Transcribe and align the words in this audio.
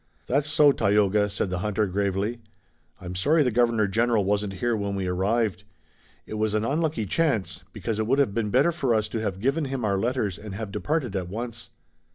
"That's 0.25 0.49
so, 0.49 0.71
Tayoga," 0.71 1.29
said 1.29 1.51
the 1.51 1.59
hunter, 1.59 1.85
gravely, 1.85 2.39
"I'm 2.99 3.13
sorry 3.13 3.43
the 3.43 3.51
Governor 3.51 3.87
General 3.87 4.25
wasn't 4.25 4.53
here 4.53 4.75
when 4.75 4.95
we 4.95 5.05
arrived. 5.05 5.63
It 6.25 6.39
was 6.39 6.55
an 6.55 6.65
unlucky 6.65 7.05
chance, 7.05 7.63
because 7.71 7.99
it 7.99 8.07
would 8.07 8.17
have 8.17 8.33
been 8.33 8.49
better 8.49 8.71
for 8.71 8.95
us 8.95 9.07
to 9.09 9.21
have 9.21 9.39
given 9.39 9.65
him 9.65 9.85
our 9.85 9.99
letters 9.99 10.39
and 10.39 10.55
have 10.55 10.71
departed 10.71 11.15
at 11.15 11.29
once." 11.29 11.69